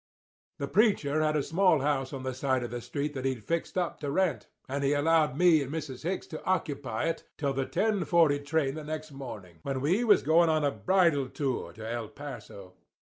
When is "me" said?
5.37-5.61